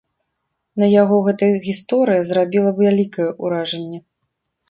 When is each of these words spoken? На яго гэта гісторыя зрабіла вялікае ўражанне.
На 0.83 0.87
яго 1.01 1.17
гэта 1.27 1.49
гісторыя 1.67 2.21
зрабіла 2.29 2.71
вялікае 2.81 3.27
ўражанне. 3.47 3.99